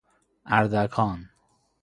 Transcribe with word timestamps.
اردکان 0.45 1.29